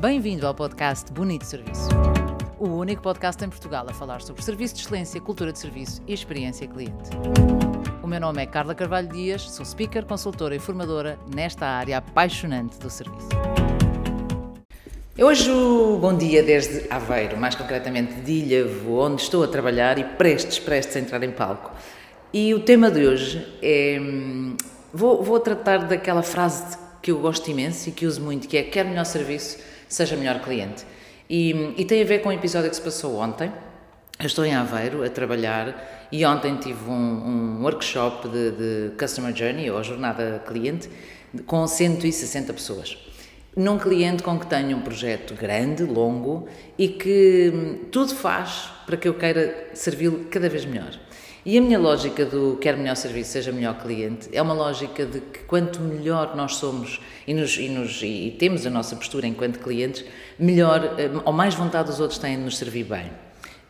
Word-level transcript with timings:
Bem-vindo 0.00 0.46
ao 0.46 0.54
podcast 0.54 1.12
Bonito 1.12 1.44
Serviço. 1.44 1.88
O 2.56 2.68
único 2.68 3.02
podcast 3.02 3.44
em 3.44 3.48
Portugal 3.48 3.84
a 3.88 3.92
falar 3.92 4.22
sobre 4.22 4.42
serviço 4.42 4.76
de 4.76 4.82
excelência, 4.82 5.20
cultura 5.20 5.52
de 5.52 5.58
serviço 5.58 6.00
e 6.06 6.14
experiência 6.14 6.68
cliente. 6.68 7.10
O 8.00 8.06
meu 8.06 8.20
nome 8.20 8.40
é 8.40 8.46
Carla 8.46 8.76
Carvalho 8.76 9.08
Dias, 9.08 9.42
sou 9.50 9.66
speaker, 9.66 10.04
consultora 10.06 10.54
e 10.54 10.60
formadora 10.60 11.18
nesta 11.34 11.66
área 11.66 11.98
apaixonante 11.98 12.78
do 12.78 12.88
serviço. 12.88 13.28
Hoje 15.18 15.50
o 15.50 15.98
bom 15.98 16.16
dia 16.16 16.44
desde 16.44 16.86
Aveiro, 16.90 17.36
mais 17.36 17.56
concretamente 17.56 18.20
de 18.20 18.32
Ilhavo, 18.32 19.00
onde 19.00 19.22
estou 19.22 19.42
a 19.42 19.48
trabalhar 19.48 19.98
e 19.98 20.04
prestes, 20.04 20.60
prestes 20.60 20.96
a 20.96 21.00
entrar 21.00 21.24
em 21.24 21.32
palco. 21.32 21.72
E 22.32 22.54
o 22.54 22.60
tema 22.60 22.88
de 22.88 23.04
hoje 23.04 23.58
é. 23.60 23.98
hum, 24.00 24.56
Vou, 24.92 25.22
vou 25.22 25.38
tratar 25.38 25.86
daquela 25.86 26.22
frase 26.22 26.78
que 27.02 27.10
eu 27.10 27.18
gosto 27.18 27.50
imenso 27.50 27.88
e 27.88 27.92
que 27.92 28.06
uso 28.06 28.22
muito, 28.22 28.48
que 28.48 28.56
é 28.56 28.62
quer 28.62 28.84
melhor 28.84 29.04
serviço, 29.04 29.58
seja 29.88 30.16
melhor 30.16 30.40
cliente. 30.40 30.84
E, 31.28 31.74
e 31.76 31.84
tem 31.84 32.02
a 32.02 32.04
ver 32.04 32.20
com 32.20 32.28
um 32.28 32.32
episódio 32.32 32.70
que 32.70 32.76
se 32.76 32.82
passou 32.82 33.16
ontem. 33.16 33.52
Eu 34.18 34.26
estou 34.26 34.44
em 34.44 34.54
Aveiro 34.54 35.04
a 35.04 35.08
trabalhar 35.08 36.08
e 36.10 36.24
ontem 36.24 36.56
tive 36.56 36.90
um, 36.90 36.92
um 36.92 37.62
workshop 37.62 38.28
de, 38.28 38.50
de 38.50 38.90
Customer 38.96 39.34
Journey, 39.34 39.70
ou 39.70 39.82
Jornada 39.84 40.42
Cliente, 40.46 40.88
com 41.46 41.66
160 41.66 42.52
pessoas 42.52 43.08
num 43.58 43.76
cliente 43.76 44.22
com 44.22 44.38
que 44.38 44.46
tenho 44.46 44.76
um 44.76 44.80
projeto 44.82 45.34
grande, 45.34 45.82
longo 45.82 46.48
e 46.78 46.86
que 46.86 47.52
hum, 47.52 47.78
tudo 47.90 48.14
faz 48.14 48.70
para 48.86 48.96
que 48.96 49.08
eu 49.08 49.14
queira 49.14 49.70
servi-lo 49.74 50.26
cada 50.30 50.48
vez 50.48 50.64
melhor. 50.64 50.92
E 51.48 51.56
a 51.56 51.62
minha 51.62 51.78
lógica 51.78 52.26
do 52.26 52.58
quer 52.60 52.76
melhor 52.76 52.94
serviço, 52.94 53.30
seja 53.30 53.50
melhor 53.50 53.80
cliente, 53.80 54.28
é 54.34 54.42
uma 54.42 54.52
lógica 54.52 55.06
de 55.06 55.18
que 55.18 55.38
quanto 55.44 55.80
melhor 55.80 56.36
nós 56.36 56.56
somos 56.56 57.00
e, 57.26 57.32
nos, 57.32 57.56
e, 57.56 57.70
nos, 57.70 58.02
e 58.02 58.36
temos 58.38 58.66
a 58.66 58.70
nossa 58.70 58.94
postura 58.94 59.26
enquanto 59.26 59.58
clientes, 59.58 60.04
melhor 60.38 60.84
hum, 60.84 61.22
ou 61.24 61.32
mais 61.32 61.54
vontade 61.54 61.88
os 61.88 62.00
outros 62.00 62.18
têm 62.18 62.36
de 62.36 62.44
nos 62.44 62.58
servir 62.58 62.84
bem. 62.84 63.10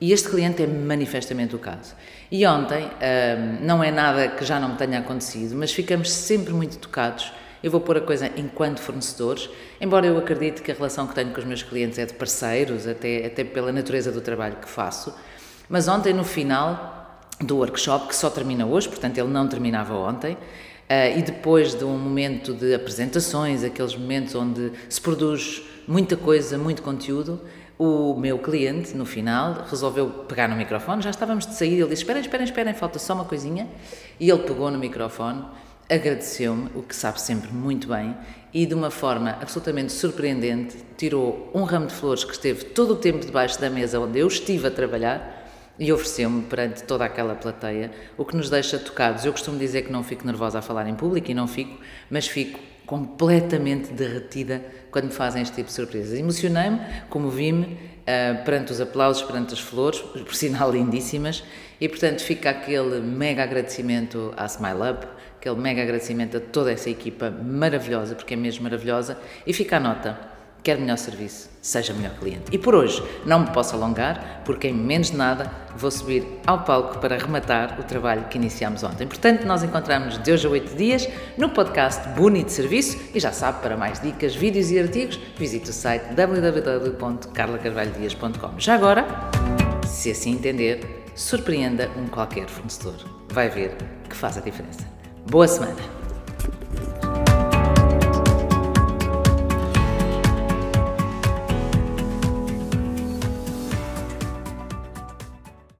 E 0.00 0.12
este 0.12 0.28
cliente 0.28 0.60
é 0.60 0.66
manifestamente 0.66 1.54
o 1.54 1.60
caso. 1.60 1.94
E 2.32 2.44
ontem, 2.44 2.82
hum, 2.82 3.58
não 3.60 3.84
é 3.84 3.92
nada 3.92 4.26
que 4.26 4.44
já 4.44 4.58
não 4.58 4.70
me 4.70 4.76
tenha 4.76 4.98
acontecido, 4.98 5.54
mas 5.54 5.70
ficamos 5.70 6.10
sempre 6.10 6.52
muito 6.52 6.78
tocados 6.78 7.32
eu 7.62 7.70
vou 7.70 7.80
pôr 7.80 7.96
a 7.96 8.00
coisa 8.00 8.28
enquanto 8.36 8.80
fornecedores, 8.80 9.50
embora 9.80 10.06
eu 10.06 10.18
acredite 10.18 10.62
que 10.62 10.72
a 10.72 10.74
relação 10.74 11.06
que 11.06 11.14
tenho 11.14 11.32
com 11.32 11.38
os 11.38 11.44
meus 11.44 11.62
clientes 11.62 11.96
é 11.98 12.06
de 12.06 12.14
parceiros, 12.14 12.88
até, 12.88 13.26
até 13.26 13.44
pela 13.44 13.70
natureza 13.70 14.10
do 14.10 14.20
trabalho 14.20 14.56
que 14.56 14.68
faço. 14.68 15.14
Mas 15.68 15.86
ontem, 15.86 16.14
no 16.14 16.24
final 16.24 16.97
do 17.40 17.56
workshop, 17.56 18.08
que 18.08 18.16
só 18.16 18.28
termina 18.30 18.66
hoje, 18.66 18.88
portanto 18.88 19.18
ele 19.18 19.28
não 19.28 19.46
terminava 19.46 19.94
ontem, 19.94 20.34
uh, 20.34 21.18
e 21.18 21.22
depois 21.22 21.74
de 21.74 21.84
um 21.84 21.96
momento 21.98 22.52
de 22.52 22.74
apresentações, 22.74 23.62
aqueles 23.62 23.94
momentos 23.94 24.34
onde 24.34 24.72
se 24.88 25.00
produz 25.00 25.62
muita 25.86 26.16
coisa, 26.16 26.58
muito 26.58 26.82
conteúdo, 26.82 27.40
o 27.78 28.14
meu 28.18 28.38
cliente, 28.38 28.96
no 28.96 29.06
final, 29.06 29.64
resolveu 29.70 30.08
pegar 30.28 30.48
no 30.48 30.56
microfone, 30.56 31.00
já 31.00 31.10
estávamos 31.10 31.46
de 31.46 31.54
sair, 31.54 31.74
ele 31.74 31.82
disse, 31.84 32.02
esperem, 32.02 32.20
esperem, 32.20 32.44
esperem, 32.44 32.74
falta 32.74 32.98
só 32.98 33.14
uma 33.14 33.24
coisinha, 33.24 33.68
e 34.18 34.28
ele 34.28 34.42
pegou 34.42 34.70
no 34.70 34.78
microfone 34.78 35.44
agradeceu-me, 35.88 36.70
o 36.74 36.82
que 36.82 36.94
sabe 36.94 37.20
sempre 37.20 37.50
muito 37.50 37.88
bem, 37.88 38.14
e 38.52 38.66
de 38.66 38.74
uma 38.74 38.90
forma 38.90 39.38
absolutamente 39.40 39.92
surpreendente, 39.92 40.76
tirou 40.96 41.50
um 41.54 41.62
ramo 41.62 41.86
de 41.86 41.94
flores 41.94 42.24
que 42.24 42.32
esteve 42.32 42.66
todo 42.66 42.92
o 42.92 42.96
tempo 42.96 43.24
debaixo 43.24 43.58
da 43.60 43.70
mesa 43.70 43.98
onde 43.98 44.18
eu 44.18 44.26
estive 44.26 44.66
a 44.66 44.70
trabalhar 44.70 45.37
e 45.78 45.92
ofereceu-me 45.92 46.42
perante 46.42 46.82
toda 46.82 47.04
aquela 47.04 47.34
plateia, 47.34 47.90
o 48.16 48.24
que 48.24 48.36
nos 48.36 48.50
deixa 48.50 48.78
tocados. 48.78 49.24
Eu 49.24 49.32
costumo 49.32 49.58
dizer 49.58 49.82
que 49.82 49.92
não 49.92 50.02
fico 50.02 50.26
nervosa 50.26 50.58
a 50.58 50.62
falar 50.62 50.88
em 50.88 50.94
público 50.94 51.30
e 51.30 51.34
não 51.34 51.46
fico, 51.46 51.78
mas 52.10 52.26
fico 52.26 52.58
completamente 52.84 53.92
derretida 53.92 54.64
quando 54.90 55.04
me 55.04 55.12
fazem 55.12 55.42
este 55.42 55.56
tipo 55.56 55.68
de 55.68 55.74
surpresas. 55.74 56.18
Emocionei-me, 56.18 56.80
comovi-me 57.10 57.64
uh, 57.66 58.44
perante 58.44 58.72
os 58.72 58.80
aplausos, 58.80 59.22
perante 59.22 59.52
as 59.52 59.60
flores, 59.60 60.00
por 60.24 60.34
sinal 60.34 60.72
lindíssimas, 60.72 61.44
e 61.80 61.88
portanto 61.88 62.22
fica 62.22 62.50
aquele 62.50 63.00
mega 63.00 63.42
agradecimento 63.42 64.32
à 64.36 64.46
Smile 64.46 64.90
Up, 64.90 65.06
aquele 65.38 65.56
mega 65.56 65.82
agradecimento 65.82 66.38
a 66.38 66.40
toda 66.40 66.72
essa 66.72 66.90
equipa 66.90 67.30
maravilhosa, 67.30 68.14
porque 68.14 68.34
é 68.34 68.36
mesmo 68.36 68.64
maravilhosa, 68.64 69.18
e 69.46 69.52
fica 69.52 69.76
a 69.76 69.80
nota, 69.80 70.18
quer 70.62 70.78
melhor 70.78 70.98
serviço, 70.98 71.48
seja 71.62 71.92
melhor 71.92 72.12
cliente. 72.18 72.44
E 72.52 72.58
por 72.58 72.74
hoje 72.74 73.02
não 73.24 73.38
me 73.40 73.50
posso 73.50 73.74
alongar, 73.74 74.42
porque 74.44 74.68
em 74.68 74.74
menos 74.74 75.10
de 75.10 75.16
nada 75.16 75.50
vou 75.76 75.90
subir 75.90 76.24
ao 76.46 76.62
palco 76.64 76.98
para 76.98 77.16
rematar 77.16 77.80
o 77.80 77.84
trabalho 77.84 78.24
que 78.24 78.36
iniciámos 78.38 78.82
ontem. 78.82 79.06
Portanto, 79.06 79.46
nós 79.46 79.62
encontramos 79.62 80.18
de 80.18 80.32
hoje 80.32 80.46
a 80.46 80.50
oito 80.50 80.76
dias 80.76 81.08
no 81.36 81.50
podcast 81.50 82.08
Bonito 82.10 82.50
Serviço 82.50 82.98
e 83.14 83.20
já 83.20 83.32
sabe, 83.32 83.62
para 83.62 83.76
mais 83.76 84.00
dicas, 84.00 84.34
vídeos 84.34 84.70
e 84.70 84.78
artigos, 84.78 85.18
visite 85.36 85.70
o 85.70 85.72
site 85.72 86.14
www.carlacarvalhodias.com. 86.14 88.58
Já 88.58 88.74
agora, 88.74 89.06
se 89.86 90.10
assim 90.10 90.32
entender, 90.32 91.04
surpreenda 91.14 91.90
um 91.96 92.06
qualquer 92.06 92.48
fornecedor. 92.48 92.96
Vai 93.30 93.48
ver 93.48 93.76
que 94.08 94.16
faz 94.16 94.38
a 94.38 94.40
diferença. 94.40 94.80
Boa 95.30 95.46
semana! 95.46 95.97